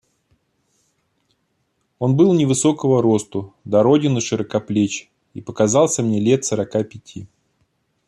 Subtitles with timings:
[1.99, 7.27] Он был невысокого росту, дороден и широкоплеч, и показался мне лет сорока пяти.